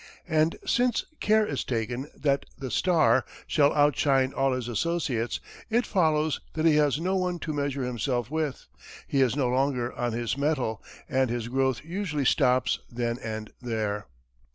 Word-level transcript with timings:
And, 0.27 0.55
since 0.65 1.05
care 1.19 1.45
is 1.45 1.63
taken 1.63 2.09
that 2.17 2.47
the 2.57 2.71
"star" 2.71 3.23
shall 3.45 3.71
outshine 3.71 4.33
all 4.33 4.53
his 4.53 4.67
associates, 4.67 5.39
it 5.69 5.85
follows 5.85 6.39
that 6.53 6.65
he 6.65 6.77
has 6.77 6.99
no 6.99 7.15
one 7.15 7.37
to 7.37 7.53
measure 7.53 7.83
himself 7.83 8.31
with, 8.31 8.65
he 9.07 9.21
is 9.21 9.35
no 9.35 9.47
longer 9.47 9.93
on 9.93 10.13
his 10.13 10.39
metal, 10.39 10.81
and 11.07 11.29
his 11.29 11.49
growth 11.49 11.85
usually 11.85 12.25
stops 12.25 12.79
then 12.89 13.19
and 13.19 13.51
there. 13.61 14.07